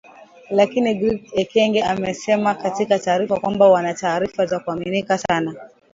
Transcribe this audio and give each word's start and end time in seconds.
Lakini 0.49 0.95
Brig 0.95 1.29
Ekenge 1.33 1.83
amesema 1.83 2.55
katika 2.55 2.99
taarifa 2.99 3.39
kwamba 3.39 3.69
wana 3.69 3.93
taarifa 3.93 4.45
za 4.45 4.59
kuaminika 4.59 5.17
sana 5.17 5.55